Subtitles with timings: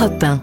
[0.00, 0.40] Europe 1.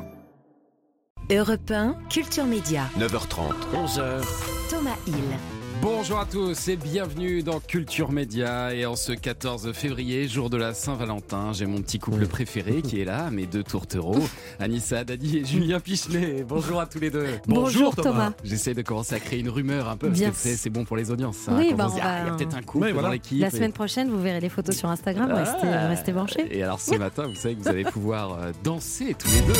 [1.32, 2.92] Europe 1, Culture Média.
[2.96, 4.70] 9h30, 11h.
[4.70, 5.57] Thomas Hill.
[5.82, 8.74] Bonjour à tous et bienvenue dans Culture Média.
[8.74, 13.02] Et en ce 14 février, jour de la Saint-Valentin, j'ai mon petit couple préféré qui
[13.02, 14.20] est là, mes deux tourtereaux,
[14.60, 16.44] Anissa Dadi et Julien Pichenet.
[16.48, 17.28] Bonjour à tous les deux.
[17.48, 18.32] Bonjour, Thomas.
[18.44, 20.30] J'essaie de commencer à créer une rumeur un peu, parce Bien.
[20.32, 21.48] que c'est bon pour les audiences.
[21.50, 23.10] Oui, Quand bah, on ah, il y a peut-être un couple voilà.
[23.10, 23.42] dans l'équipe.
[23.42, 25.32] La semaine prochaine, vous verrez les photos sur Instagram.
[25.32, 25.88] Restez, Ah.
[25.90, 26.48] restez branchés.
[26.58, 29.54] Et alors ce matin, vous savez que vous allez pouvoir euh, danser tous les deux.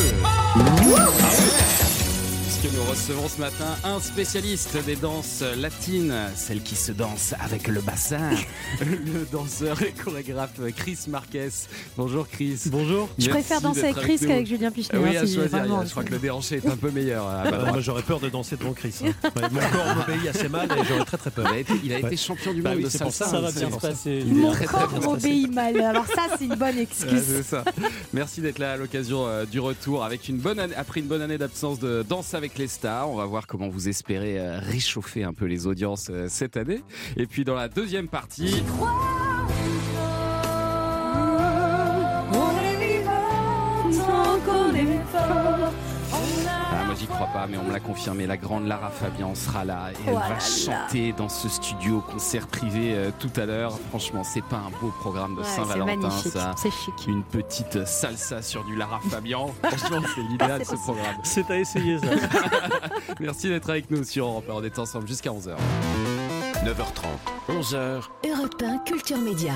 [2.60, 7.68] Puisque nous recevons ce matin un spécialiste des danses latines, celle qui se danse avec
[7.68, 8.32] le bassin,
[8.80, 11.50] le danseur et chorégraphe Chris Marquez.
[11.98, 12.60] Bonjour Chris.
[12.68, 13.10] Bonjour.
[13.20, 14.98] Je Merci préfère danser avec Chris qu'avec Julien Pichenet.
[15.00, 15.52] Oui, hein, à si- choisir.
[15.52, 17.26] vraiment, je crois que le déhanché est un peu meilleur.
[17.68, 18.96] moi, j'aurais peur de danser devant Chris.
[19.06, 19.12] hein.
[19.36, 21.46] Ouais, mon corps m'obéit assez mal et j'aurais très très peur.
[21.52, 22.18] Il a été, il a été Ouais.
[22.18, 23.26] champion du Bah monde oui, de c'est pour salsa.
[23.26, 23.88] ça, ça va c'est bien se ça.
[23.90, 24.24] passer.
[24.26, 25.80] Mon très, corps m'obéit mal.
[25.82, 27.24] Alors ça, c'est une bonne Ouais, excuse.
[27.28, 27.64] c'est ça.
[28.14, 31.22] Merci d'être là à l'occasion euh, du retour avec une bonne année, après une bonne
[31.22, 33.10] année d'absence de Danse avec les stars.
[33.10, 36.82] On va voir comment vous espérez euh, réchauffer un peu les audiences euh, cette année.
[37.16, 38.64] Et puis dans la deuxième partie,
[46.70, 49.64] ah, moi j'y crois pas, mais on me l'a confirmé, la grande Lara Fabian sera
[49.66, 50.40] là et elle va là.
[50.40, 53.78] chanter dans ce studio concert privé euh, tout à l'heure.
[53.90, 56.32] Franchement, c'est pas un beau programme de Ouais, Saint-Valentin, magnifique.
[56.34, 56.54] ça.
[56.58, 56.94] C'est chic.
[57.08, 59.54] Une petite salsa sur du Lara Fabian.
[59.64, 61.16] Franchement, c'est l'idéal ce programme.
[61.24, 62.08] C'est à essayer ça.
[63.20, 64.54] Merci d'être avec nous sur Europe 1.
[64.54, 65.56] On est ensemble jusqu'à 11h.
[66.66, 68.02] 9h30, 11h.
[68.30, 69.54] Europe 1, Culture Média.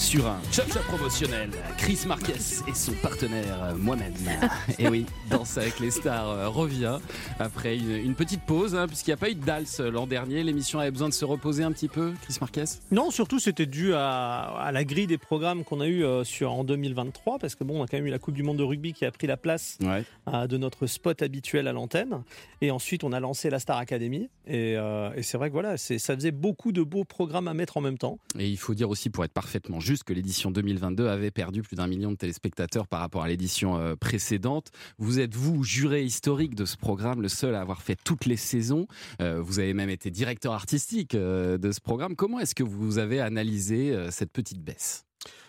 [0.00, 2.32] Sur un chop-chop promotionnel, Chris Marquez
[2.66, 4.14] et son partenaire euh, moi-même.
[4.78, 6.98] Et oui, Danse avec les stars euh, revient
[7.38, 10.06] après une, une petite pause, hein, puisqu'il n'y a pas eu de Dals euh, l'an
[10.06, 10.42] dernier.
[10.42, 12.64] L'émission avait besoin de se reposer un petit peu, Chris Marquez?
[12.90, 16.64] Non, surtout c'était dû à, à la grille des programmes qu'on a eu sur en
[16.64, 18.94] 2023 parce que bon, on a quand même eu la Coupe du Monde de rugby
[18.94, 20.02] qui a pris la place Ouais.
[20.32, 22.22] euh, de notre spot habituel à l'antenne.
[22.62, 24.28] Et ensuite, on a lancé la Star Academy.
[24.46, 27.76] Et, euh, et c'est vrai que voilà, ça faisait beaucoup de beaux programmes à mettre
[27.76, 28.18] en même temps.
[28.38, 31.76] Et il faut dire aussi, pour être parfaitement juste, que l'édition 2022 avait perdu plus
[31.76, 34.70] d'un million de téléspectateurs par rapport à l'édition euh, précédente.
[34.98, 38.36] Vous êtes, vous, juré historique de ce programme, le seul à avoir fait toutes les
[38.36, 38.86] saisons.
[39.20, 42.16] Euh, vous avez même été directeur artistique euh, de ce programme.
[42.16, 45.04] Comment est-ce que vous avez analysé cette petite baisse?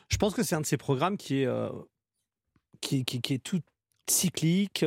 [0.09, 1.47] Je pense que c'est un de ces programmes qui est,
[2.81, 3.03] qui,
[3.33, 3.61] est tout
[4.09, 4.85] cyclique,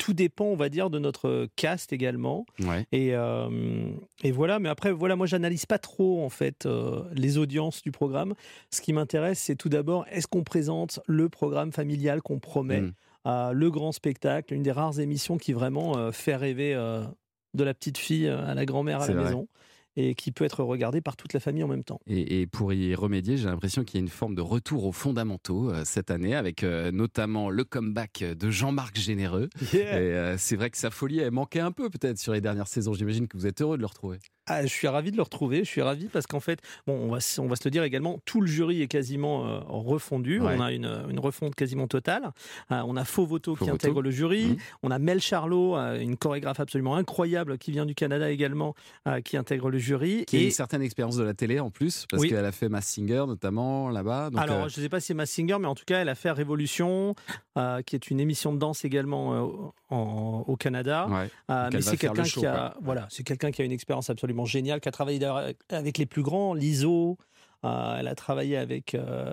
[0.00, 2.46] tout dépend, on va dire, de notre cast également.
[2.60, 2.86] Ouais.
[2.90, 3.90] Et, euh,
[4.24, 7.92] et voilà, mais après, voilà, moi, j'analyse pas trop, en fait, euh, les audiences du
[7.92, 8.32] programme.
[8.70, 12.92] Ce qui m'intéresse, c'est tout d'abord, est-ce qu'on présente le programme familial qu'on promet, Mm.
[13.26, 17.04] euh, le grand spectacle, une des rares émissions qui vraiment euh, fait rêver euh,
[17.52, 19.24] de la petite fille à la grand-mère à la vrai.
[19.24, 19.48] maison
[19.96, 22.00] et qui peut être regardée par toute la famille en même temps.
[22.06, 24.92] Et, et pour y remédier, j'ai l'impression qu'il y a une forme de retour aux
[24.92, 29.48] fondamentaux euh, cette année, avec euh, notamment le comeback de Jean-Marc Généreux.
[29.72, 32.68] Et euh, c'est vrai que sa folie, elle manquait un peu peut-être sur les dernières
[32.68, 32.94] saisons.
[32.94, 34.18] J'imagine que vous êtes heureux de le retrouver.
[34.52, 35.58] Ah, je suis ravi de le retrouver.
[35.58, 37.84] Je suis ravi parce qu'en fait, bon, on va, s- on va se le dire
[37.84, 40.40] également, tout le jury est quasiment euh, refondu.
[40.40, 40.54] Ouais.
[40.56, 42.30] On a une, une refonte quasiment totale.
[42.72, 43.86] Euh, on a Faux Voto Faux qui Voto.
[43.86, 44.46] intègre le jury.
[44.46, 44.56] Mhm.
[44.82, 48.74] On a Mel Charlot, euh, une chorégraphe absolument incroyable qui vient du Canada également,
[49.06, 50.24] euh, qui intègre le jury.
[50.26, 52.28] Qui a Et une certaine expérience de la télé en plus, parce Oui.
[52.30, 54.30] qu'elle a fait Mass Singer notamment là-bas.
[54.36, 56.08] Alors, euh, je ne sais pas si c'est ma singer, mais en tout cas, elle
[56.08, 57.14] a fait Révolution,
[57.56, 59.46] euh, qui est une émission de danse également euh,
[59.94, 61.06] en- au Canada.
[61.08, 61.30] ouais.
[61.50, 64.80] Euh, mais c'est quelqu'un qui a, voilà, c'est quelqu'un qui a une expérience absolument géniale,
[64.80, 67.18] qui a travaillé d'ailleurs avec les plus grands, l'ISO.
[67.64, 69.32] euh, elle a travaillé avec euh,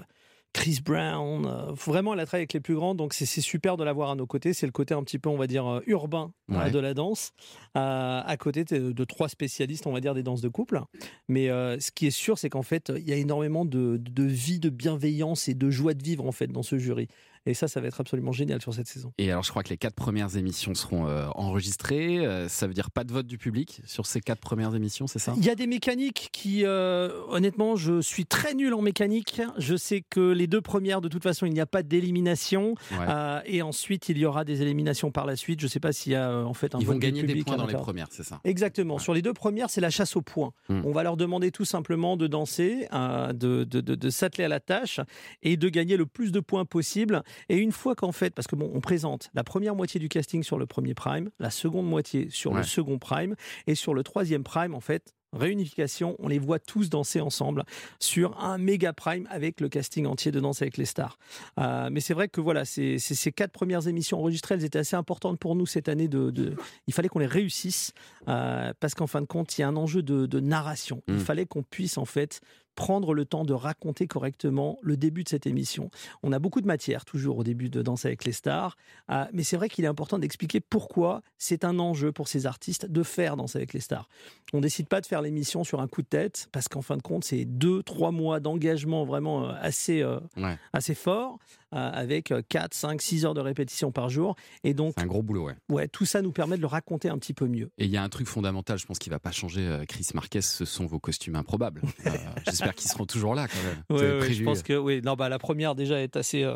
[0.53, 1.45] Chris Brown.
[1.45, 2.95] euh, vraiment, elle a travaillé avec les plus grands.
[2.95, 4.53] Donc, c'est super de l'avoir à nos côtés.
[4.53, 6.71] C'est le côté un petit peu, on va dire, euh, urbain Ouais.
[6.71, 7.31] de la danse,
[7.75, 10.81] à côté de, de trois spécialistes, on va dire, des danses de couple.
[11.27, 14.59] Mais ce qui est sûr, c'est qu'en fait, il y a énormément de, de vie,
[14.59, 17.07] de bienveillance et de joie de vivre en fait dans ce jury.
[17.47, 19.13] Et ça, ça va être absolument génial sur cette saison.
[19.17, 22.25] Et alors, je crois que les quatre premières émissions seront euh, enregistrées.
[22.25, 25.19] Euh, ça veut dire pas de vote du public sur ces quatre premières émissions, c'est
[25.19, 25.33] ça?
[25.37, 29.41] Il y a des mécaniques qui, euh, honnêtement, je suis très nul en mécanique.
[29.57, 32.75] Je sais que les deux premières, de toute façon, il n'y a pas d'élimination.
[32.91, 33.05] Ouais.
[33.45, 35.59] Et ensuite, il y aura des éliminations par la suite.
[35.61, 37.23] Je ne sais pas s'il y a en fait un Ils vote vont du gagner
[37.23, 38.41] des points dans les premières, c'est ça?
[38.43, 38.95] Exactement.
[38.95, 39.01] Ouais.
[39.01, 40.51] Sur les deux premières, c'est la chasse au point.
[40.69, 40.81] Hmm.
[40.83, 44.59] On va leur demander tout simplement de danser, de, de, de- de s'atteler à la
[44.59, 44.99] tâche
[45.43, 47.23] et de gagner le plus de points possible.
[47.49, 50.43] Et une fois qu'en fait, parce que bon, on présente la première moitié du casting
[50.43, 52.57] sur le premier prime, la seconde moitié sur Ouais.
[52.57, 53.35] le second prime,
[53.67, 57.63] et sur le troisième prime, en fait, réunification, on les voit tous danser ensemble
[57.99, 61.17] sur un méga prime avec le casting entier de Danse avec les stars.
[61.59, 64.79] Euh, mais c'est vrai que voilà, c'est- c'est- ces quatre premières émissions enregistrées, elles étaient
[64.79, 66.07] assez importantes pour nous cette année.
[66.07, 66.55] De, de-
[66.87, 67.91] il fallait qu'on les réussisse
[68.29, 71.01] euh, parce qu'en fin de compte, il y a un enjeu de, de narration.
[71.07, 71.19] Il Mm.
[71.19, 72.39] fallait qu'on puisse en fait
[72.77, 75.89] prendre le temps de raconter correctement le début de cette émission.
[76.21, 78.77] On a beaucoup de matière toujours au début de Danse avec les stars,
[79.11, 82.85] euh, mais c'est vrai qu'il est important d'expliquer pourquoi c'est un enjeu pour ces artistes
[82.85, 84.07] de faire Danse avec les stars.
[84.53, 87.01] On décide pas de faire l'émission sur un coup de tête parce qu'en fin de
[87.01, 90.55] compte, c'est deux, trois mois d'engagement vraiment euh, assez, euh, Ouais.
[90.71, 91.39] assez fort,
[91.73, 94.35] euh, avec 4, 5, 6 heures de répétition par jour.
[94.63, 95.55] Et donc, C'est un gros boulot, ouais.
[95.69, 97.71] ouais, tout ça nous permet de le raconter un petit peu mieux.
[97.79, 100.41] Et il y a un truc fondamental, je pense qu'il va pas changer, Chris Marquez,
[100.41, 101.81] ce sont vos costumes improbables.
[102.67, 104.01] J'espère qu'ils seront toujours là quand même.
[104.01, 105.01] Avez ouais, je pense que oui.
[105.03, 106.55] Non, bah, la première déjà est assez, euh,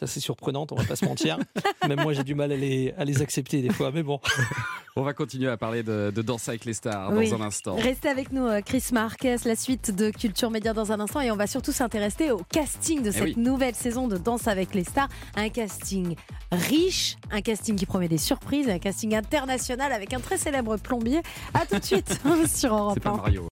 [0.00, 1.38] assez surprenante, on va pas se mentir.
[1.88, 4.20] Même moi, j'ai du mal à les, à les accepter des fois, mais bon.
[4.96, 7.28] On va continuer à parler de, de Danse avec les stars Oui.
[7.28, 7.74] dans un instant.
[7.74, 11.20] Restez avec nous, euh, Chris Marquez, la suite de Culture Média dans un instant.
[11.20, 13.34] Et on va surtout s'intéresser au casting de cette Eh oui.
[13.36, 15.08] nouvelle saison de Danse avec les stars.
[15.34, 16.14] Un casting
[16.52, 21.22] riche, un casting qui promet des surprises, un casting international avec un très célèbre plombier.
[21.54, 22.16] À tout de suite
[22.54, 23.16] sur Europe C'est pas 1.
[23.16, 23.48] Mario.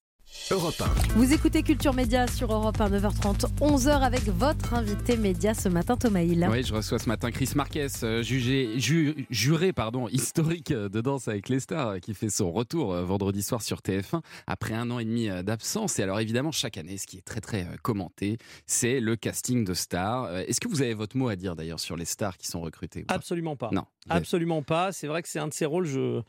[0.51, 0.75] Europe
[1.15, 5.95] Vous écoutez Culture Média sur Europe 1, 9h30, 11h avec votre invité média ce matin,
[5.95, 6.47] Thomas Hill.
[6.51, 11.01] Oui, je reçois ce matin Chris Marquez, euh, jugé, ju- juré pardon, historique euh, de
[11.01, 14.91] Danse avec les stars, euh, qui fait son retour vendredi soir sur TF1 après un
[14.91, 15.97] an et demi d'absence.
[15.99, 19.73] Et alors évidemment, chaque année, ce qui est très très commenté, c'est le casting de
[19.73, 20.35] stars.
[20.39, 23.05] Est-ce que vous avez votre mot à dire d'ailleurs sur les stars qui sont recrutées
[23.07, 23.69] Absolument pas.
[23.71, 23.85] Non.
[24.09, 24.91] Absolument pas.
[24.91, 26.21] C'est vrai que c'est un de ces rôles, je,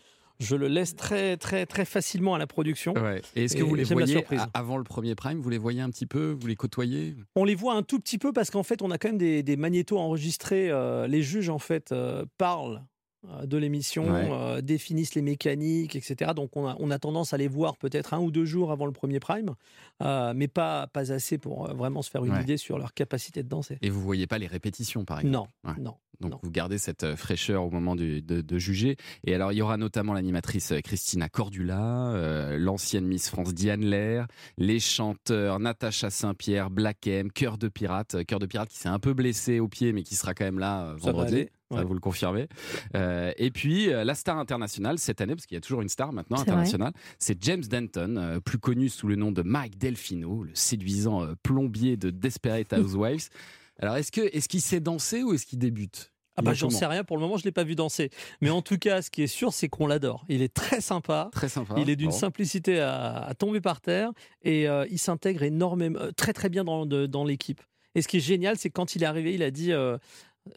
[0.45, 2.93] je le laisse très, très, très facilement à la production.
[2.95, 3.23] Ouais.
[3.35, 4.25] Et est-ce que Et vous les voyez
[4.55, 7.17] avant le premier prime Vous les voyez un petit peu Vous les côtoyez?
[7.35, 9.43] On les voit un tout petit peu parce qu'en fait, on a quand même des,
[9.43, 10.71] des magnétos enregistrés.
[10.71, 12.83] euh, les juges, en fait, euh, parlent
[13.45, 14.29] de l'émission, Ouais.
[14.31, 16.33] euh, définissent les mécaniques, etc.
[16.35, 18.87] Donc, on a, on a tendance à les voir peut-être un ou deux jours avant
[18.87, 19.55] le premier prime,
[20.03, 22.43] euh, mais pas, pas assez pour euh, vraiment se faire une Ouais.
[22.43, 23.79] idée sur leur capacité de danser.
[23.83, 25.33] Et vous voyez pas les répétitions par exemple?
[25.65, 25.81] Non, Ouais.
[25.81, 25.95] non.
[26.21, 26.39] Donc Non.
[26.45, 28.97] vous gardez cette euh, fraîcheur au moment du- de, de juger.
[29.27, 33.85] Et alors il y aura notamment l'animatrice euh, Christina Cordula, euh, l'ancienne Miss France Diane
[33.85, 38.79] Lair, les chanteurs Natacha Saint-Pierre, Black M, Cœur de Pirate, euh, Cœur de Pirate qui
[38.79, 41.49] s'est un peu blessé au pied mais qui sera quand même là euh, vendredi.
[41.75, 41.85] Ça, ouais.
[41.87, 42.49] vous le confirmez.
[42.97, 45.89] Euh, et puis euh, la star internationale cette année, parce qu'il y a toujours une
[45.89, 50.43] star maintenant internationale, c'est James Denton, euh, plus connu sous le nom de Mike Delfino,
[50.45, 53.29] le séduisant euh, plombier de Desperate Housewives.
[53.81, 56.11] Alors est-ce que est-ce qu'il sait danser ou est-ce qu'il débute?
[56.37, 57.05] Ah bah, est j'en sais rien.
[57.05, 58.11] Pour le moment, je l'ai pas vu danser.
[58.41, 60.25] Mais en tout cas, ce qui est sûr, c'est qu'on l'adore.
[60.29, 61.29] Il est très sympa.
[61.31, 61.77] Très sympa.
[61.79, 62.17] Il est d'une Bon.
[62.17, 64.11] simplicité à, à tomber par terre
[64.43, 67.63] et euh, il s'intègre énormément, très très bien dans, de- dans l'équipe.
[67.95, 69.97] Et ce qui est génial, c'est que quand il est arrivé, il a dit euh,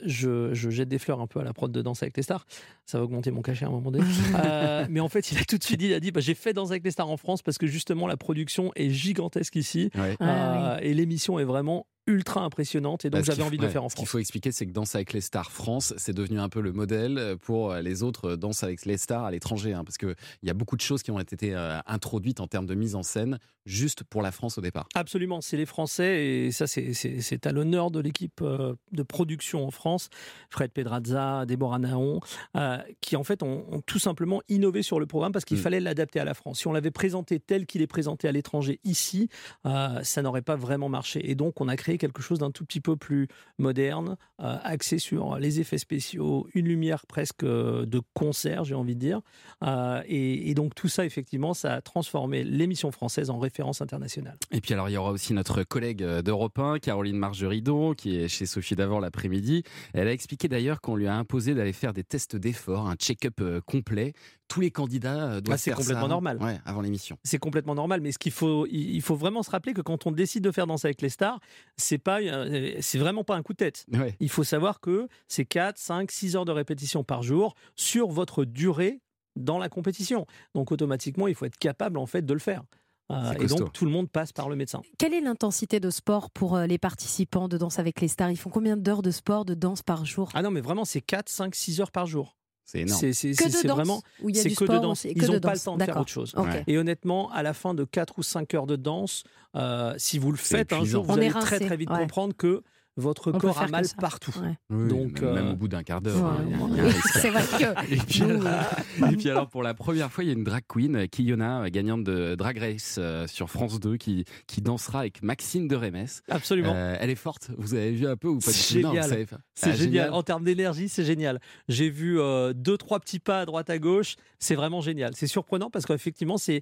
[0.05, 2.45] je, je jette des fleurs un peu à la prod de Danse avec les stars.
[2.85, 4.05] Ça va augmenter mon cachet à un moment donné.
[4.35, 6.33] Euh, mais en fait, il a tout de suite dit il a dit bah, j'ai
[6.35, 9.89] fait Danse avec les stars en France parce que justement la production est gigantesque ici
[9.95, 10.15] Ouais.
[10.19, 13.69] Ah, Euh, et l'émission est vraiment ultra impressionnante et donc Bah, j'avais envie de le
[13.69, 14.11] faire en Ce qu'il France.
[14.11, 17.35] faut expliquer, c'est que Danse avec les stars France, c'est devenu un peu le modèle
[17.41, 19.73] pour les autres Danse avec les stars à l'étranger.
[19.73, 22.65] hein, parce qu'il y a beaucoup de choses qui ont été euh, introduites en termes
[22.65, 24.87] de mise en scène juste pour la France au départ.
[24.95, 29.71] Absolument, c'est les Français et ça c'est- à l'honneur de l'équipe euh, de production en
[29.71, 30.09] France,
[30.49, 32.21] Fred Pedrazza, Déborah Naon,
[32.55, 35.61] euh, qui en fait ont, ont tout simplement innové sur le programme parce qu'il Mm.
[35.61, 36.59] fallait l'adapter à la France.
[36.59, 39.27] Si on l'avait présenté tel qu'il est présenté à l'étranger ici,
[39.65, 41.29] euh, ça n'aurait pas vraiment marché.
[41.29, 43.27] Et donc on a créé quelque chose d'un tout petit peu plus
[43.59, 48.95] moderne, euh, axé sur les effets spéciaux, une lumière presque euh, de concert, j'ai envie
[48.95, 49.21] de dire.
[49.63, 54.37] Euh, et, et donc tout ça effectivement, ça a transformé l'émission française en référence internationale.
[54.51, 58.27] Et puis alors, il y aura aussi notre collègue d'Europe 1, Caroline Margeridon, qui est
[58.27, 59.63] chez Sophie Davant l'après-midi.
[59.93, 63.41] Elle a expliqué d'ailleurs qu'on lui a imposé d'aller faire des tests d'effort, un check-up
[63.65, 64.13] complet.
[64.47, 66.37] Tous les candidats doivent Ah, c'est faire complètement ça normal.
[66.41, 67.17] Ouais, avant l'émission.
[67.23, 67.99] c'est complètement normal.
[67.99, 70.51] Mais ce qu'il faut, il il faut vraiment se rappeler que quand on décide de
[70.51, 71.39] faire Danser avec les stars,
[71.87, 73.85] c'est pas, euh, c'est vraiment pas un coup de tête.
[73.93, 74.15] Ouais.
[74.19, 78.43] Il faut savoir que c'est 4, 5, 6 heures de répétition par jour sur votre
[78.43, 78.99] durée
[79.35, 80.25] dans la compétition.
[80.53, 82.63] Donc automatiquement, il faut être capable en fait de le faire.
[83.09, 84.81] Euh, et donc tout le monde passe par le médecin.
[84.97, 88.31] Quelle est l'intensité de sport pour euh, les participants de Danse avec les stars?
[88.31, 90.29] Ils font combien d'heures de sport, de danse par jour?
[90.33, 92.36] Ah non, mais vraiment, c'est 4, 5, 6 heures par jour.
[92.69, 92.99] C'est énorme.
[92.99, 94.01] C'est c'est- Que c'est- de c'est danse vraiment.
[94.33, 95.05] C'est du que de sport danse.
[95.05, 96.35] aussi Ils n'ont pas le temps de faire autre chose.
[96.67, 99.23] Et honnêtement, à la fin de 4 ou 5 heures de danse,
[99.55, 101.97] euh, si vous le faites un jour, vous On est allez très très vite ouais.
[101.97, 102.61] comprendre que
[102.97, 104.33] votre On corps a mal partout.
[104.41, 104.55] Ouais.
[104.69, 106.15] Oui, Donc, même, même euh, au bout d'un quart d'heure.
[106.17, 107.07] Ouais, risque.
[107.13, 107.93] C'est vrai que.
[107.93, 110.43] Et puis, nous, euh, et puis alors pour la première fois, il y a une
[110.43, 115.01] drag queen, euh, Kiyona, gagnante de Drag Race euh, sur France 2, qui, qui dansera
[115.01, 116.05] avec Maxine de Rémes.
[116.29, 116.73] Absolument.
[116.75, 117.51] Euh, elle est forte.
[117.57, 119.03] Vous avez vu un peu ou pas C'est génial.
[119.03, 119.25] savez.
[119.55, 120.11] C'est Ah, génial.
[120.13, 121.39] En termes d'énergie, c'est génial.
[121.69, 124.15] J'ai vu euh, deux, trois petits pas à droite, à gauche.
[124.39, 125.13] C'est vraiment génial.
[125.15, 126.61] C'est surprenant parce qu'effectivement, c'est.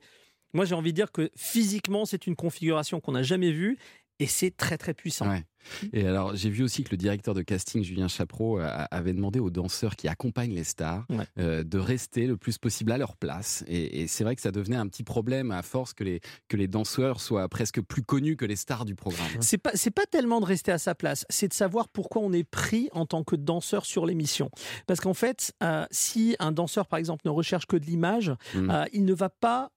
[0.53, 3.77] Moi, j'ai envie de dire que physiquement, c'est une configuration qu'on n'a jamais vue
[4.19, 5.27] et c'est très, très puissant.
[5.29, 5.43] Ouais.
[5.93, 9.39] Et alors, j'ai vu aussi que le directeur de casting, Julien Chapreau, a- avait demandé
[9.39, 11.25] aux danseurs qui accompagnent les stars Ouais.
[11.39, 13.63] euh, de rester le plus possible à leur place.
[13.67, 16.57] Et, et c'est vrai que ça devenait un petit problème à force que les, que
[16.57, 19.27] les danseurs soient presque plus connus que les stars du programme.
[19.41, 22.31] C'est pas c'est pas tellement de rester à sa place, c'est de savoir pourquoi on
[22.33, 24.49] est pris en tant que danseur sur l'émission.
[24.87, 28.69] Parce qu'en fait, euh, si un danseur par exemple ne recherche que de l'image, Mm.
[28.69, 29.71] euh, il ne va pas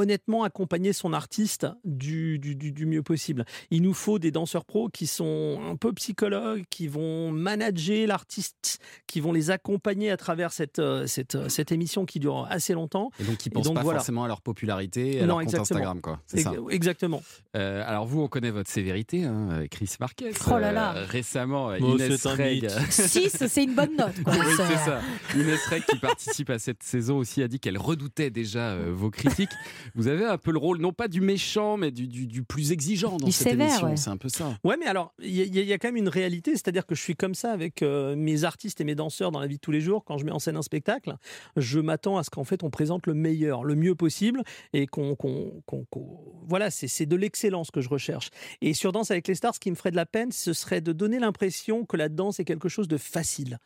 [0.00, 3.44] honnêtement accompagner son artiste du, du, du- du mieux possible.
[3.70, 8.78] Il nous faut des danseurs pros qui sont un peu psychologues, qui vont manager l'artiste,
[9.06, 12.72] qui vont les accompagner à travers cette, euh, cette, euh, cette émission qui dure assez
[12.74, 13.10] longtemps.
[13.20, 13.98] Et donc, Et pensent donc, pas voilà.
[14.00, 15.62] forcément à leur popularité, à Non, leur compte exactement.
[15.78, 16.20] Instagram, quoi.
[16.26, 16.52] C'est ça.
[16.52, 17.22] Ex- Exactement.
[17.56, 20.30] Euh, alors vous, on connaît votre sévérité, hein, Chris Marquez.
[20.50, 20.94] Oh là là.
[20.96, 22.64] Euh, récemment, Oh, Inès Reg.
[22.64, 22.70] mythe.
[22.90, 24.22] 6, c'est une bonne note.
[24.24, 24.32] quoi.
[24.34, 25.00] Oui, C'est- c'est ça.
[25.36, 29.10] Inès Reg, qui participe à cette saison aussi, a dit qu'elle redoutait déjà euh, vos
[29.10, 29.50] critiques.
[29.94, 32.72] Vous avez un peu le rôle, non pas du méchant, mais du, du- du plus
[32.72, 33.86] exigeant dans Du cette sévère, émission.
[33.88, 33.96] ouais.
[33.96, 34.56] C'est un peu ça.
[34.64, 36.94] Ouais, mais alors, il y, a- il y a quand même une réalité, c'est-à-dire que
[36.94, 39.60] je suis comme ça avec euh, mes artistes et mes danseurs dans la vie de
[39.60, 40.04] tous les jours.
[40.04, 41.16] Quand je mets en scène un spectacle,
[41.56, 44.42] je m'attends à ce qu'en fait on présente le meilleur, le mieux possible,
[44.72, 46.18] et qu'on, qu'on- qu'on- qu'on-
[46.48, 48.30] voilà, c'est, c'est de l'excellence que je recherche.
[48.60, 50.80] Et sur Danse avec les stars, ce qui me ferait de la peine, ce serait
[50.80, 53.58] de donner l'impression que la danse est quelque chose de facile.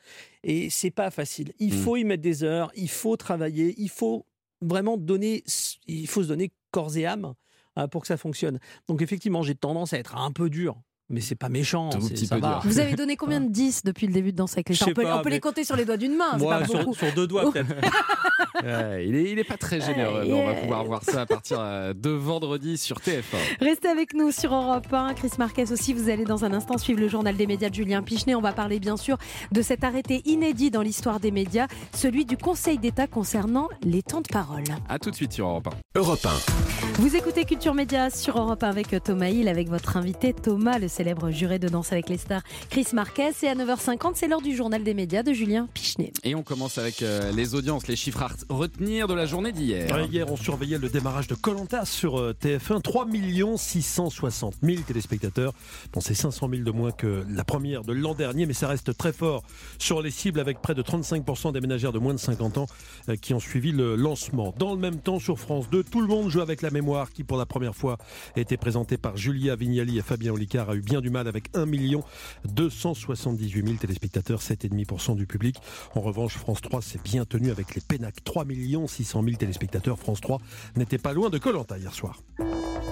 [0.42, 1.52] Et c'est pas facile.
[1.58, 1.76] Il Mm.
[1.78, 4.26] faut y mettre des heures, il faut travailler, il faut
[4.64, 5.44] vraiment donner,
[5.86, 7.34] il faut se donner corps et âme
[7.78, 8.58] euh, pour que ça fonctionne.
[8.88, 10.76] Donc effectivement, j'ai tendance à être un peu dur,
[11.08, 11.90] mais c'est pas méchant.
[11.90, 12.60] Tout c'est- petit ça peu va.
[12.60, 12.70] dur.
[12.70, 14.90] Vous avez donné combien de 10 depuis le début de Danse avec les stars on
[14.90, 16.66] sais peut, pas, on peut les compter sur les doigts d'une main, c'est Moi, pas
[16.66, 16.94] sur, beaucoup.
[16.94, 17.74] sur deux doigts peut-être.
[18.62, 21.22] Ouais, il, est, il est pas très généreux, Ouais, mais on va pouvoir voir ça
[21.22, 23.22] à partir euh, de vendredi sur TF1.
[23.60, 25.14] Restez avec nous sur Europe 1.
[25.14, 28.02] Chris Marquez aussi, vous allez dans un instant suivre le journal des médias de Julien
[28.02, 28.34] Pichenet.
[28.34, 29.18] On va parler bien sûr
[29.52, 34.20] de cet arrêté inédit dans l'histoire des médias, celui du Conseil d'État concernant les temps
[34.20, 34.64] de parole.
[34.88, 36.00] À tout de suite sur Europe 1.
[36.00, 36.30] Europe 1.
[37.00, 40.88] Vous écoutez Culture Média sur Europe 1 avec Thomas Hill, avec votre invité Thomas, le
[40.88, 43.30] célèbre juré de Danse avec les stars, Chris Marquez.
[43.42, 46.12] Et à 9h50, c'est l'heure du journal des médias de Julien Pichenet.
[46.22, 50.06] Et on commence avec euh, les audiences, les chiffres à retenir de la journée d'hier.
[50.10, 52.82] Hier, on surveillait le démarrage de Colanta sur euh, TF1.
[52.82, 53.06] 3
[53.56, 55.52] 660 000 téléspectateurs.
[55.92, 58.96] Bon, c'est 500 000 de moins que la première de l'an dernier, mais ça reste
[58.96, 59.42] très fort
[59.78, 62.66] sur les cibles avec près de 35% des ménagères de moins de 50 ans
[63.08, 64.54] euh, qui ont suivi le lancement.
[64.58, 67.24] Dans le même temps, sur France 2, tout le monde joue avec la mémoire qui,
[67.24, 67.98] pour la première fois,
[68.36, 71.66] été présentée par Julia Vignali et Fabien Olicard, a eu bien du mal avec 1
[72.44, 75.56] 278 000 téléspectateurs, 7,5% du public.
[75.94, 77.80] En revanche, France 3 s'est bien tenu avec les
[78.14, 78.24] Pénac.
[78.24, 78.44] 3
[78.88, 79.98] 600 000 téléspectateurs.
[79.98, 80.40] France 3
[80.76, 82.20] n'était pas loin de Colanta hier soir.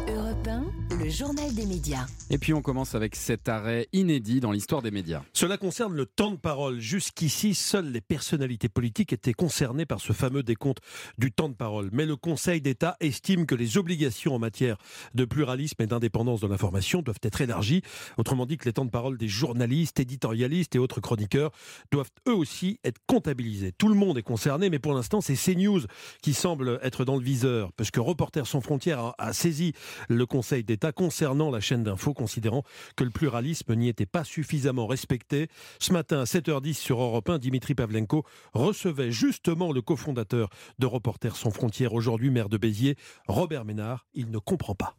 [0.08, 2.06] Europe 1, le journal des médias.
[2.30, 5.22] Et puis on commence avec cet arrêt inédit dans l'histoire des médias.
[5.32, 6.80] Cela concerne le temps de parole.
[6.80, 10.82] Jusqu'ici, seules les personnalités politiques étaient concernées par ce fameux décompte
[11.18, 11.90] du temps de parole.
[11.92, 14.76] Mais le Conseil d'État estime que les obligations en matière
[15.14, 17.82] de pluralisme et d'indépendance de l'information doivent être élargies.
[18.16, 21.52] Autrement dit que les temps de parole des journalistes, éditorialistes et autres chroniqueurs
[21.90, 23.72] doivent eux aussi être comptabilisés.
[23.72, 25.82] Tout le monde est concerné, mais pour l'instant, c'est CNews
[26.22, 29.72] qui semble être dans le viseur, parce que Reporters sans frontières a, a saisi
[30.08, 32.62] le Conseil d'État concernant la chaîne d'info, considérant
[32.96, 35.48] que le pluralisme n'y était pas suffisamment respecté.
[35.78, 41.36] Ce matin, à 7h10 sur Europe 1, Dimitri Pavlenko recevait justement le cofondateur de Reporters
[41.36, 42.96] sans frontières, aujourd'hui maire de Béziers,
[43.28, 44.06] Robert Ménard.
[44.14, 44.94] Il ne comprend pas.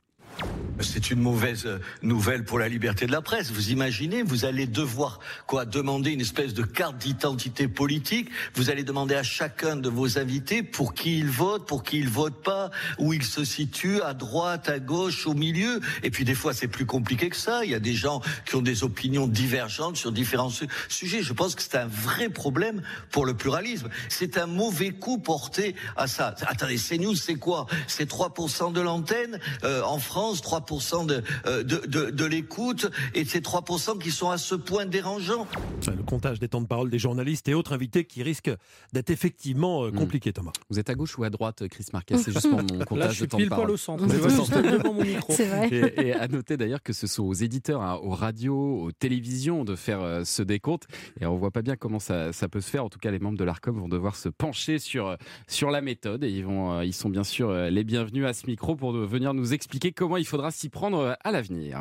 [0.79, 1.67] C'est une mauvaise
[2.01, 3.51] nouvelle pour la liberté de la presse.
[3.51, 8.29] Vous imaginez, vous allez devoir quoi demander une espèce de carte d'identité politique.
[8.55, 12.09] Vous allez demander à chacun de vos invités pour qui il vote, pour qui il
[12.09, 15.79] vote pas, où il se situe, à droite, à gauche, au milieu.
[16.01, 17.63] Et puis des fois, c'est plus compliqué que ça.
[17.63, 21.21] Il y a des gens qui ont des opinions divergentes sur différents su- sujets.
[21.21, 23.89] Je pense que c'est un vrai problème pour le pluralisme.
[24.09, 26.35] C'est un mauvais coup porté à ça.
[26.47, 27.67] Attendez, CNews, c'est quoi?
[27.87, 33.25] C'est 3% de l'antenne euh, en France, 3% de, euh, de, de, de l'écoute, et
[33.25, 35.47] c'est 3% qui sont à ce point dérangeants.
[35.87, 38.51] Le comptage des temps de parole des journalistes et autres invités qui risquent
[38.93, 39.95] d'être effectivement euh, Mm.
[39.95, 40.51] compliqué, Thomas.
[40.69, 42.17] Vous êtes à gauche ou à droite, Chris Marquez?
[42.17, 43.71] C'est justement mon Là, comptage je suis de temps de pile poil parole.
[43.71, 44.03] au centre.
[44.05, 45.03] Mon.
[45.29, 45.67] C'est vrai.
[45.71, 49.63] Et, et à noter d'ailleurs que ce sont aux éditeurs, hein, aux radios, aux télévisions
[49.63, 50.87] de faire euh, ce décompte.
[51.19, 52.83] Et on voit pas bien comment ça, ça peut se faire.
[52.85, 55.15] En tout cas, les membres de l'ARCOM vont devoir se pencher sur, euh,
[55.47, 56.23] sur la méthode.
[56.23, 58.93] Et ils, vont, euh, ils sont bien sûr euh, les bienvenus à ce micro pour
[58.93, 61.79] de- venir nous expliquer comment il faudra s'y prendre euh, à l'avenir?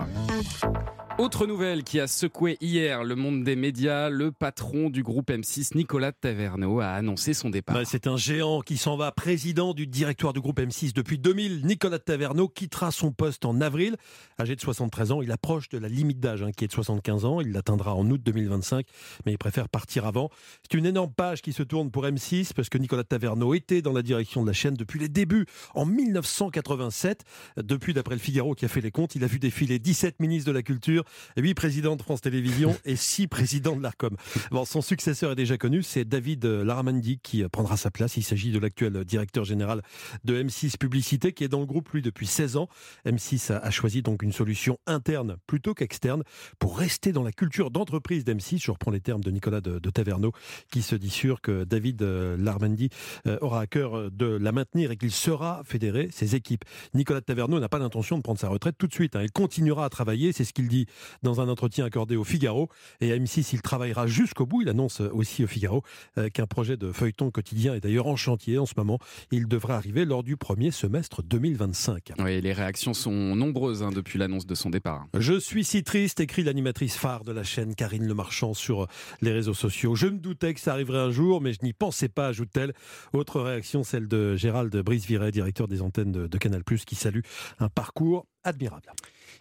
[1.18, 5.76] Autre nouvelle qui a secoué hier le monde des médias, le patron du groupe M6,
[5.76, 7.76] Nicolas Taverneau, a annoncé son départ.
[7.76, 11.66] Bah, c'est un géant qui s'en va, président du directoire du groupe M6 depuis 2000.
[11.66, 13.96] Nicolas Taverneau quittera son poste en avril.
[14.40, 17.24] Âgé de 73 ans, il approche de la limite d'âge hein, qui est de 75
[17.26, 17.40] ans.
[17.40, 18.86] Il l'atteindra en août 2025,
[19.26, 20.30] mais il préfère partir avant.
[20.62, 23.92] C'est une énorme page qui se tourne pour M6 parce que Nicolas Taverneau était dans
[23.92, 27.24] la direction de la chaîne depuis les débuts, en 1987.
[27.58, 29.14] Depuis, d'après le Figaro qui a fait les comptes.
[29.14, 31.01] Il a vu défiler 17 ministres de la Culture,
[31.36, 34.16] 8 présidents de France Télévisions et 6 présidents de l'ARCOM.
[34.64, 38.16] Son successeur est déjà connu, c'est David Laramandi qui prendra sa place.
[38.16, 39.82] Il s'agit de l'actuel directeur général
[40.24, 42.68] de M6 Publicité qui est dans le groupe, lui, depuis 16 ans.
[43.06, 46.22] M6 a choisi donc une solution interne plutôt qu'externe
[46.58, 48.62] pour rester dans la culture d'entreprise d'M6.
[48.62, 50.32] Je reprends les termes de Nicolas de, Taverneau
[50.70, 52.88] qui se dit sûr que David Larmandi
[53.26, 56.64] euh, aura à cœur de la maintenir et qu'il sera fédéré ses équipes.
[56.94, 59.16] Nicolas de Taverneau n'a pas l'intention de prendre sa retraite tout de suite.
[59.16, 59.22] Hein.
[59.22, 60.86] Il continuera à travailler, c'est ce qu'il dit
[61.22, 62.68] dans un entretien accordé au Figaro.
[63.00, 64.62] Et à M6, il travaillera jusqu'au bout.
[64.62, 65.82] Il annonce aussi au Figaro
[66.18, 68.98] euh, qu'un projet de feuilleton quotidien est d'ailleurs en chantier en ce moment.
[69.30, 72.12] Il devrait arriver lors du premier semestre 2025.
[72.18, 75.06] Oui, les réactions sont nombreuses hein, depuis l'annonce de son départ.
[75.18, 78.86] Je suis si triste, écrit l'animatrice phare de la chaîne Karine Le Marchand sur
[79.20, 79.94] les réseaux sociaux.
[79.94, 82.72] Je me doutais que ça arriverait un jour, mais je n'y pensais pas, ajoute-t-elle.
[83.12, 87.20] Autre réaction, celle de Gérald Brice-Viret, directeur des antennes de, de Canal+, qui salue
[87.58, 88.92] un parcours admirable.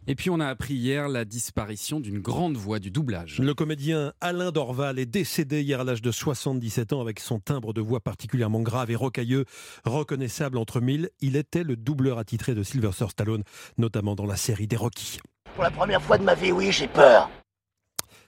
[0.07, 3.39] Et puis on a appris hier la disparition d'une grande voix du doublage.
[3.39, 7.71] Le comédien Alain Dorval est décédé hier à l'âge de 77 ans avec son timbre
[7.73, 9.45] de voix particulièrement grave et rocailleux,
[9.85, 11.11] reconnaissable entre mille.
[11.19, 13.43] Il était le doubleur attitré de Sylvester Stallone,
[13.77, 15.19] notamment dans la série des Rocky.
[15.53, 17.29] Pour la première fois de ma vie, oui, j'ai peur.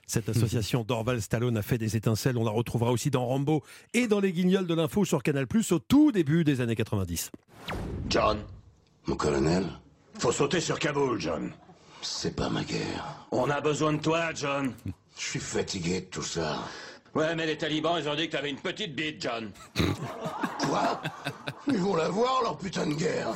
[0.06, 2.38] Cette association Dorval Stallone a fait des étincelles.
[2.38, 3.64] On la retrouvera aussi dans Rambo
[3.94, 7.30] et dans les guignols de l'info sur Canal Plus au tout début des années 90.
[8.08, 8.38] John,
[9.06, 9.64] mon colonel,
[10.18, 11.52] faut sauter sur Kaboul, John.
[12.02, 13.26] C'est pas ma guerre.
[13.30, 14.74] On a besoin de toi, John.
[15.18, 16.58] Je suis fatigué de tout ça.
[17.14, 19.52] Ouais, mais les talibans, ils ont dit que t'avais une petite bite, John.
[20.66, 21.00] Quoi?
[21.68, 23.34] Ils vont la voir, leur putain de guerre.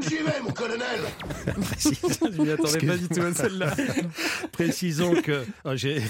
[0.00, 1.00] J'y vais, mon colonel
[1.78, 3.74] Je m'y attendais pas du tout à celle-là.
[4.52, 5.44] Précisons que.
[5.64, 6.02] Oh, j'ai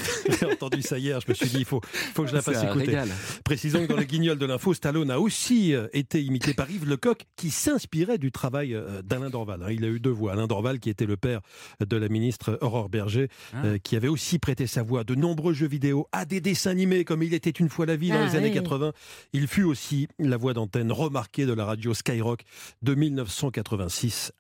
[0.51, 1.81] entendu ça hier, je me suis dit, il faut,
[2.15, 2.99] faut que je la fasse écouter.
[3.45, 6.89] Précisons que dans le guignol de l'info, Stallone a aussi euh, été imité par Yves
[6.89, 9.63] Lecoq, qui s'inspirait du travail euh, d'Alain Dorval.
[9.63, 9.71] Hein.
[9.71, 10.33] Il a eu deux voix.
[10.33, 11.41] Alain Dorval, qui était le père
[11.81, 13.65] de la ministre Aurore Berger, ah.
[13.65, 16.71] euh, qui avait aussi prêté sa voix à de nombreux jeux vidéo, à des dessins
[16.71, 18.93] animés, comme Il était une fois la vie dans ah les années 80.
[19.33, 22.43] Il fut aussi la voix d'antenne remarquée de la radio Skyrock
[22.83, 23.66] de 1980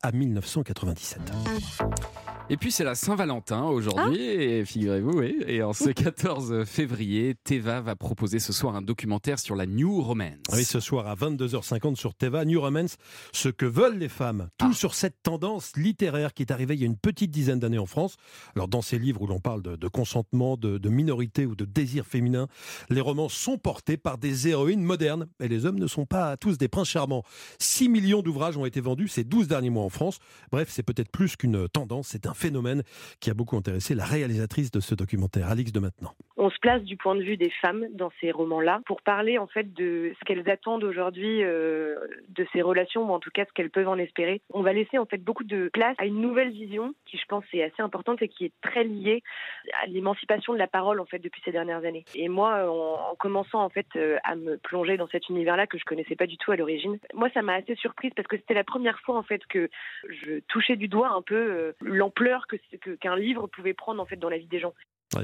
[0.02, 1.20] à 1997.
[2.48, 4.40] Et puis c'est la Saint-Valentin aujourd'hui, ah.
[4.40, 5.36] et figurez-vous, oui.
[5.48, 10.00] Et en ce 14 février, Teva va proposer ce soir un documentaire sur la New
[10.00, 10.36] Romance.
[10.52, 12.98] Oui, ce soir à 22h50 sur Teva, New Romance,
[13.32, 14.48] ce que veulent les femmes.
[14.58, 14.74] Tout ah.
[14.74, 17.86] sur cette tendance littéraire qui est arrivée il y a une petite dizaine d'années en
[17.86, 18.14] France.
[18.54, 22.06] Alors dans ces livres où l'on parle de, consentement, de, de, minorité ou de désir
[22.06, 22.46] féminin,
[22.90, 25.26] les romans sont portés par des héroïnes modernes.
[25.40, 27.24] Et les hommes ne sont pas tous des princes charmants.
[27.58, 30.20] 6 millions d'ouvrages ont été vendus ces 12 derniers mois en France.
[30.52, 32.82] Bref, c'est peut-être plus qu'une tendance, c'est un phénomène
[33.20, 36.14] qui a beaucoup intéressé la réalisatrice de ce documentaire, Alix de Maintenant.
[36.46, 39.48] On se place du point de vue des femmes dans ces romans-là pour parler en
[39.48, 41.96] fait de ce qu'elles attendent aujourd'hui euh,
[42.28, 44.42] de ces relations ou en tout cas ce qu'elles peuvent en espérer.
[44.54, 47.42] On va laisser en fait beaucoup de place à une nouvelle vision qui je pense
[47.52, 49.24] est assez importante et qui est très liée
[49.82, 52.04] à l'émancipation de la parole en fait depuis ces dernières années.
[52.14, 55.78] Et moi en, en commençant en fait euh, à me plonger dans cet univers-là que
[55.78, 58.54] je connaissais pas du tout à l'origine, moi ça m'a assez surprise parce que c'était
[58.54, 59.68] la première fois en fait que
[60.08, 62.56] je touchais du doigt un peu euh, l'ampleur que
[63.00, 64.74] qu'un livre pouvait prendre en fait dans la vie des gens.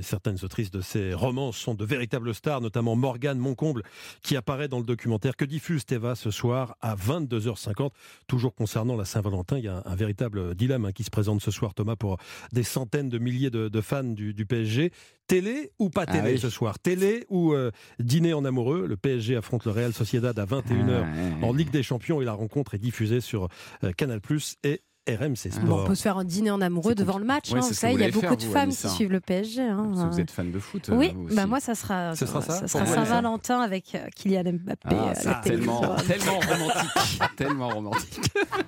[0.00, 3.82] Certaines autrices de ces romans sont de véritables stars, notamment Morgane Moncomble,
[4.22, 7.90] qui apparaît dans le documentaire que diffuse Teva ce soir à 22h50.
[8.26, 11.50] Toujours concernant la Saint-Valentin, il y a un, véritable dilemme hein, qui se présente ce
[11.50, 12.18] soir, Thomas, pour
[12.52, 14.92] des centaines de milliers de, fans du, PSG.
[15.26, 16.78] Télé ou pas ah télé ce soir?
[16.78, 18.86] Télé ou euh, dîner en amoureux?
[18.86, 21.04] Le PSG affronte le Real Sociedad à 21h
[21.42, 23.48] ah en Ligue des Champions et la rencontre est diffusée sur
[23.84, 27.24] euh, Canal Plus et RMC on peut se faire un dîner en amoureux devant le
[27.24, 27.52] match.
[27.52, 29.60] hein, ça, il y a beaucoup de femmes qui suivent le PSG.
[29.62, 30.90] Hein, vous êtes fan de foot.
[30.92, 34.88] Oui, bah moi ça sera, ça, sera Saint-Valentin avec euh, Kylian Mbappé.
[34.90, 38.20] Ah, euh, tellement, tellement romantique, tellement romantique.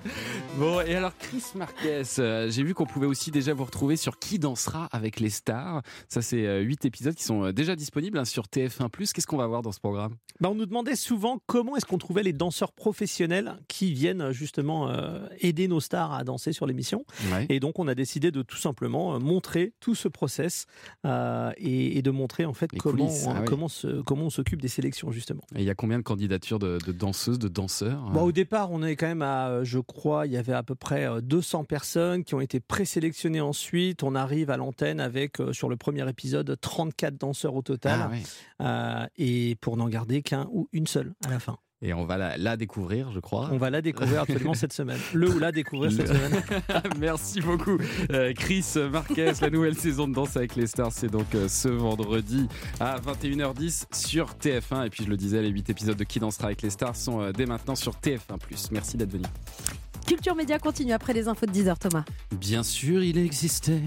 [0.57, 4.19] bon, et alors Chris Marquez, euh, j'ai vu qu'on pouvait aussi déjà vous retrouver sur
[4.19, 5.83] Qui dansera avec les stars.
[6.09, 8.89] Ça, c'est huit épisodes qui sont déjà disponibles hein, sur TF1+.
[9.13, 10.15] Qu'est-ce qu'on va voir dans ce programme?
[10.41, 14.91] Bah, On nous demandait souvent comment est-ce qu'on trouvait les danseurs professionnels qui viennent justement
[15.39, 17.05] aider nos stars à danser sur l'émission.
[17.49, 20.65] Et donc, on a décidé de tout simplement euh, montrer tout ce process
[21.05, 23.67] euh, et, de montrer en fait comment, ah comment,
[24.05, 25.41] comment on s'occupe des sélections justement.
[25.55, 28.83] Et il y a combien de candidatures de, danseuses, de danseurs bon, Au départ, on
[28.83, 32.23] est quand même à, euh, je crois, il y avait à peu près 200 personnes
[32.23, 34.03] qui ont été présélectionnées ensuite.
[34.03, 38.09] On arrive à l'antenne avec, sur le premier épisode, 34 danseurs au total.
[38.59, 41.57] Ah et pour n'en garder qu'un ou une seule à la fin.
[41.85, 43.47] Et on va la, découvrir, je crois.
[43.51, 44.97] On va la découvrir absolument cette semaine.
[45.13, 46.41] Le ou la découvrir cette semaine.
[46.99, 47.77] Merci beaucoup,
[48.11, 49.33] euh, Chris Marquez.
[49.39, 52.47] La nouvelle saison de Danse avec les stars, c'est donc euh, ce vendredi
[52.79, 54.87] à 21h10 sur TF1.
[54.87, 57.21] Et puis, je le disais, les 8 épisodes de Qui dansera avec les stars sont
[57.21, 58.39] euh, dès maintenant sur TF1.
[58.71, 59.25] Merci d'être venu.
[60.05, 62.03] Culture Média continue après les infos de 10h, Thomas.
[62.31, 63.81] Bien sûr, il existait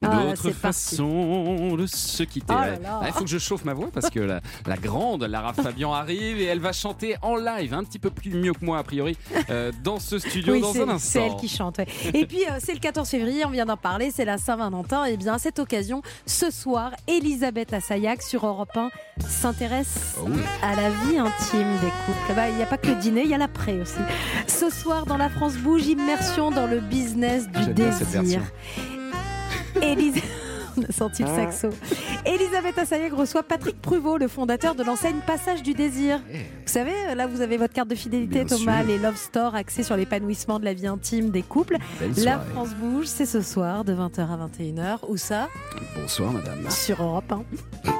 [0.00, 2.54] Ah, d'autres façons de se quitter.
[2.56, 2.78] Oh.
[2.86, 5.92] Ah, Il faut que je chauffe ma voix parce que la, la grande Lara Fabian
[5.92, 8.82] arrive et elle va chanter en live, un petit peu plus mieux que moi a
[8.82, 9.16] priori,
[9.50, 10.98] euh, dans ce studio Oui, dans c'est- un instant.
[10.98, 11.78] c'est elle qui chante.
[11.78, 11.86] ouais.
[12.14, 15.04] Et puis, euh, c'est le 14 février, on vient d'en parler, c'est la Saint-Valentin.
[15.04, 18.90] Et bien, à cette occasion, ce soir, Elisabeth Assayac sur Europe 1
[19.28, 20.40] s'intéresse Oh oui.
[20.62, 22.34] à la vie intime des couples.
[22.34, 23.94] Bah, Il n'y a pas que le dîner, il y a l'après aussi.
[24.46, 28.40] Ce soir, dans La France Bouge, immersion dans le business du désir.
[29.82, 30.22] Élise-
[30.76, 31.28] On a senti Ah.
[31.28, 31.68] le saxo.
[32.24, 36.20] Elisabeth Assayac reçoit Patrick Pruvot, le fondateur de l'enseigne Passage du Désir.
[36.30, 38.86] Vous savez, là, vous avez votre carte de fidélité, Bien Thomas, sûr.
[38.88, 41.76] les Love Store axés sur l'épanouissement de la vie intime des couples.
[42.18, 42.38] La.
[42.40, 44.98] France bouge, c'est ce soir de 20h à 21h.
[45.08, 45.48] Où ça?
[45.96, 46.68] Bonsoir madame.
[46.70, 47.96] Sur Europe 1.